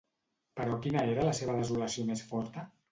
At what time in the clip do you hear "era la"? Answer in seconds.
1.11-1.37